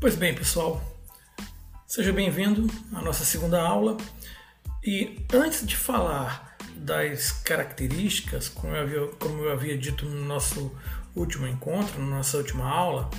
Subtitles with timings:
[0.00, 0.82] Pois bem, pessoal,
[1.86, 3.98] seja bem-vindo à nossa segunda aula.
[4.82, 10.74] E antes de falar das características, como eu havia, como eu havia dito no nosso
[11.14, 13.10] último encontro, na nossa última aula,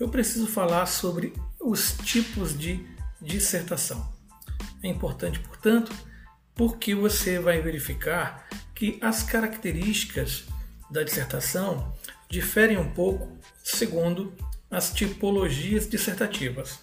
[0.00, 2.84] eu preciso falar sobre os tipos de
[3.22, 4.12] dissertação.
[4.82, 5.94] É importante, portanto,
[6.56, 10.42] porque você vai verificar que as características
[10.90, 11.94] da dissertação
[12.28, 14.34] diferem um pouco segundo
[14.70, 16.80] as tipologias dissertativas.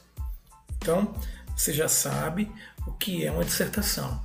[0.77, 1.13] Então,
[1.55, 2.51] você já sabe
[2.85, 4.21] o que é uma dissertação.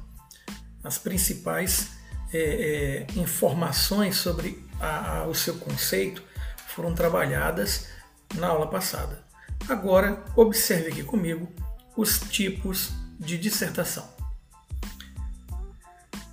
[0.83, 1.91] As principais
[2.33, 6.23] é, é, informações sobre a, a, o seu conceito
[6.69, 7.89] foram trabalhadas
[8.35, 9.25] na aula passada.
[9.69, 11.49] Agora, observe aqui comigo
[11.97, 14.09] os tipos de dissertação.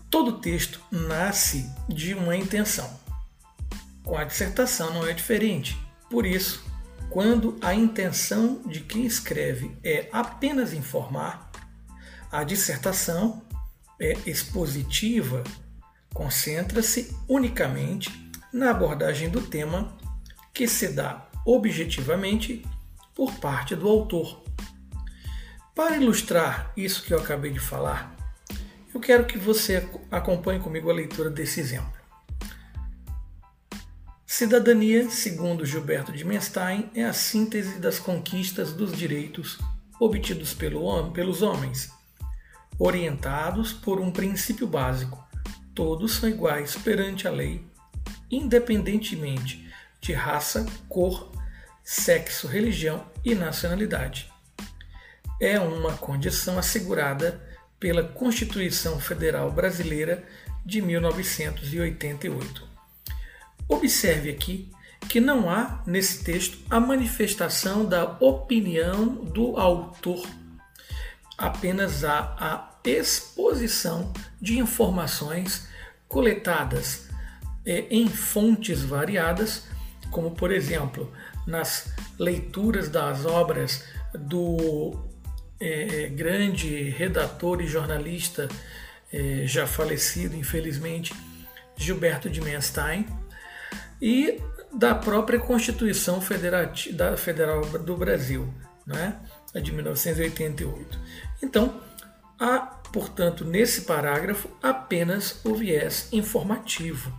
[0.09, 2.99] Todo texto nasce de uma intenção.
[4.03, 5.77] Com a dissertação não é diferente.
[6.10, 6.63] Por isso,
[7.09, 11.51] quando a intenção de quem escreve é apenas informar,
[12.31, 13.41] a dissertação
[13.99, 15.43] é expositiva,
[16.13, 18.11] concentra-se unicamente
[18.51, 19.98] na abordagem do tema
[20.53, 22.65] que se dá objetivamente
[23.13, 24.43] por parte do autor.
[25.73, 28.15] Para ilustrar isso que eu acabei de falar,
[28.93, 31.95] eu quero que você acompanhe comigo a leitura desse exemplo.
[34.38, 39.58] Cidadania, segundo Gilberto de Menstein, é a síntese das conquistas dos direitos
[39.98, 41.90] obtidos pelo, pelos homens,
[42.78, 45.26] orientados por um princípio básico:
[45.74, 47.66] todos são iguais perante a lei,
[48.30, 51.32] independentemente de raça, cor,
[51.82, 54.30] sexo, religião e nacionalidade.
[55.40, 57.41] É uma condição assegurada
[57.80, 60.26] pela Constituição Federal Brasileira
[60.66, 62.74] de 1988.
[63.68, 64.72] Observe aqui
[65.08, 70.25] que não há nesse texto a manifestação da opinião do autor,
[71.38, 75.67] apenas há a exposição de informações
[76.07, 77.09] coletadas
[77.66, 79.68] é, em fontes variadas,
[80.12, 81.12] como por exemplo
[81.47, 85.06] nas leituras das obras do
[85.59, 88.47] é, grande redator e jornalista
[89.45, 91.13] já falecido, infelizmente,
[91.78, 93.06] Gilberto de Menstein,
[94.01, 94.41] e
[94.73, 96.19] da própria Constituição
[96.94, 98.53] da Federal do Brasil,
[98.85, 99.19] né,
[99.53, 101.00] a de 1988.
[101.41, 101.81] Então,
[102.39, 102.59] há,
[102.91, 107.13] portanto, nesse parágrafo apenas o viés informativo.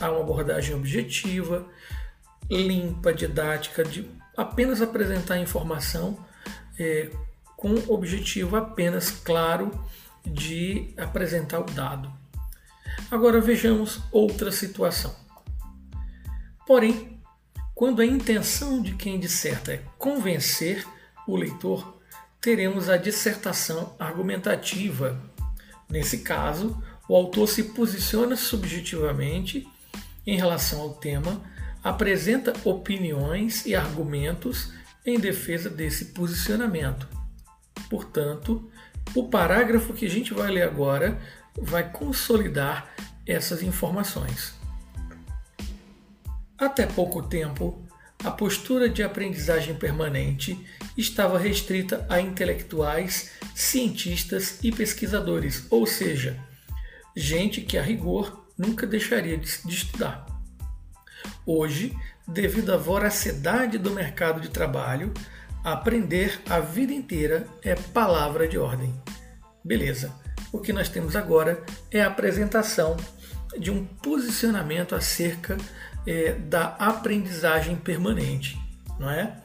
[0.00, 1.66] Há uma abordagem objetiva,
[2.50, 6.24] limpa, didática, de apenas apresentar informação
[6.78, 7.10] é,
[7.56, 9.70] com o objetivo apenas claro
[10.24, 12.10] de apresentar o dado.
[13.10, 15.14] Agora vejamos outra situação.
[16.72, 17.20] Porém,
[17.74, 20.86] quando a intenção de quem disserta é convencer
[21.28, 22.00] o leitor,
[22.40, 25.20] teremos a dissertação argumentativa.
[25.86, 29.68] Nesse caso, o autor se posiciona subjetivamente
[30.26, 31.42] em relação ao tema,
[31.84, 34.72] apresenta opiniões e argumentos
[35.04, 37.06] em defesa desse posicionamento.
[37.90, 38.72] Portanto,
[39.14, 41.20] o parágrafo que a gente vai ler agora
[41.54, 42.88] vai consolidar
[43.26, 44.61] essas informações.
[46.62, 47.84] Até pouco tempo,
[48.22, 50.64] a postura de aprendizagem permanente
[50.96, 56.38] estava restrita a intelectuais, cientistas e pesquisadores, ou seja,
[57.16, 60.24] gente que a rigor nunca deixaria de estudar.
[61.44, 61.92] Hoje,
[62.28, 65.12] devido à voracidade do mercado de trabalho,
[65.64, 68.94] aprender a vida inteira é palavra de ordem.
[69.64, 70.12] Beleza.
[70.52, 72.96] O que nós temos agora é a apresentação
[73.58, 75.58] de um posicionamento acerca
[76.06, 78.58] é, da aprendizagem permanente,
[78.98, 79.36] não é?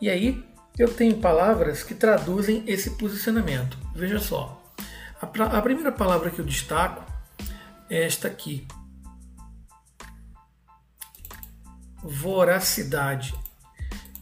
[0.00, 0.44] E aí
[0.78, 3.76] eu tenho palavras que traduzem esse posicionamento.
[3.94, 4.62] Veja só,
[5.20, 5.26] a,
[5.58, 7.04] a primeira palavra que eu destaco
[7.90, 8.66] é esta aqui,
[12.02, 13.34] voracidade.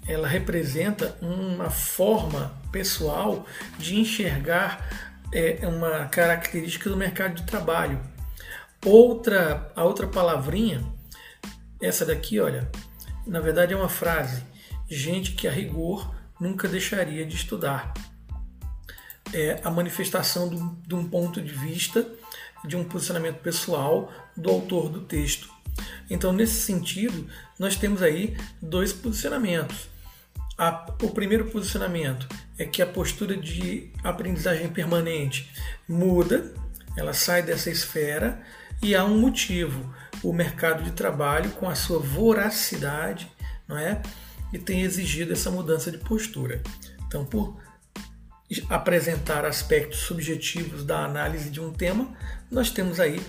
[0.08, 3.44] Ela representa uma forma pessoal
[3.76, 4.88] de enxergar
[5.32, 8.00] é, uma característica do mercado de trabalho.
[8.84, 10.95] Outra, a outra palavrinha
[11.81, 12.70] essa daqui, olha,
[13.26, 14.43] na verdade é uma frase.
[14.88, 17.93] Gente que a rigor nunca deixaria de estudar.
[19.32, 22.06] É a manifestação de um ponto de vista,
[22.64, 25.50] de um posicionamento pessoal do autor do texto.
[26.08, 27.26] Então, nesse sentido,
[27.58, 29.88] nós temos aí dois posicionamentos.
[30.56, 32.26] A, o primeiro posicionamento
[32.56, 35.50] é que a postura de aprendizagem permanente
[35.87, 36.55] muda,
[36.96, 38.43] ela sai dessa esfera
[38.82, 43.31] e há um motivo o mercado de trabalho com a sua voracidade,
[43.69, 44.00] não é?
[44.52, 46.62] e tem exigido essa mudança de postura.
[47.06, 47.56] Então, por
[48.70, 52.17] apresentar aspectos subjetivos da análise de um tema,
[52.50, 53.20] nós temos aí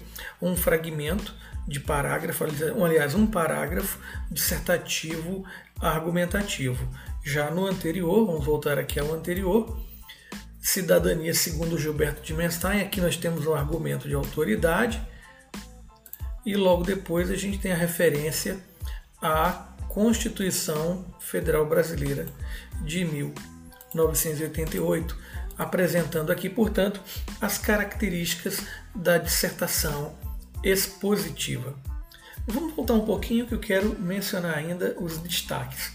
[0.41, 1.33] um fragmento
[1.67, 2.45] de parágrafo,
[2.83, 3.99] aliás, um parágrafo
[4.31, 5.43] dissertativo
[5.79, 6.87] argumentativo.
[7.23, 9.77] Já no anterior, vamos voltar aqui ao anterior,
[10.61, 15.01] cidadania segundo Gilberto de Menstein, aqui nós temos um argumento de autoridade
[16.47, 18.57] e logo depois a gente tem a referência
[19.21, 22.25] à Constituição Federal Brasileira
[22.85, 25.17] de 1988,
[25.57, 27.01] apresentando aqui, portanto,
[27.41, 28.61] as características
[28.95, 30.15] da dissertação
[30.63, 31.75] expositiva.
[32.47, 35.91] Vamos voltar um pouquinho que eu quero mencionar ainda os destaques.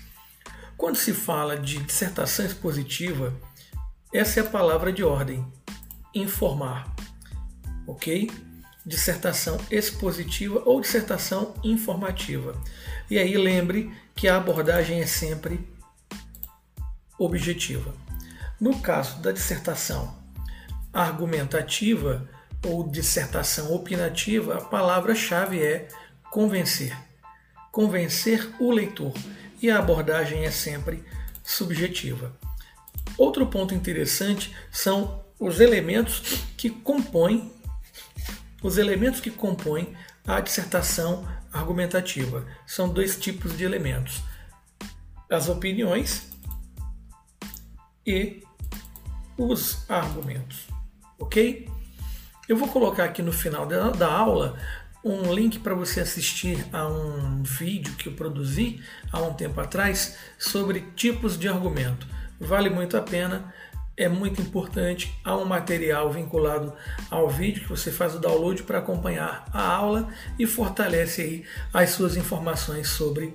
[0.77, 3.33] Quando se fala de dissertação expositiva,
[4.13, 5.43] essa é a palavra de ordem:
[6.15, 6.95] informar.
[7.87, 8.31] Ok?
[8.84, 12.61] Dissertação expositiva ou dissertação informativa.
[13.11, 15.61] E aí lembre que a abordagem é sempre
[17.19, 17.94] objetiva.
[18.61, 20.17] No caso da dissertação
[20.93, 22.29] argumentativa,
[22.64, 25.88] ou dissertação opinativa, a palavra-chave é
[26.31, 26.96] convencer.
[27.70, 29.12] Convencer o leitor.
[29.61, 31.05] E a abordagem é sempre
[31.43, 32.32] subjetiva.
[33.17, 37.52] Outro ponto interessante são os elementos que compõem
[38.62, 39.94] os elementos que compõem
[40.26, 42.47] a dissertação argumentativa.
[42.67, 44.23] São dois tipos de elementos:
[45.31, 46.31] as opiniões
[48.06, 48.43] e
[49.37, 50.69] os argumentos.
[51.19, 51.69] OK?
[52.49, 54.59] Eu vou colocar aqui no final da, da aula
[55.05, 58.81] um link para você assistir a um vídeo que eu produzi
[59.11, 62.06] há um tempo atrás sobre tipos de argumento.
[62.38, 63.53] Vale muito a pena,
[63.97, 65.17] é muito importante.
[65.25, 66.73] Há um material vinculado
[67.11, 70.09] ao vídeo que você faz o download para acompanhar a aula
[70.39, 73.35] e fortalece aí as suas informações sobre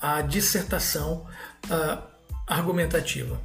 [0.00, 1.26] a dissertação
[1.66, 2.02] uh,
[2.46, 3.40] argumentativa.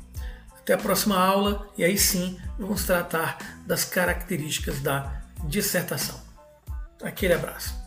[0.58, 6.20] Até a próxima aula e aí sim vamos tratar das características da dissertação.
[7.02, 7.79] Aquele abraço.